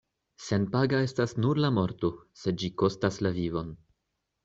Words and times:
Senpaga 0.45 1.01
estas 1.09 1.35
nur 1.45 1.63
la 1.65 1.71
morto, 1.77 2.11
sed 2.45 2.61
ĝi 2.65 2.73
kostas 2.83 3.25
la 3.27 3.37
vivon. 3.41 3.75